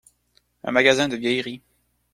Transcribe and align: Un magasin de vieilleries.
Un 0.63 0.71
magasin 0.71 1.09
de 1.09 1.15
vieilleries. 1.15 1.61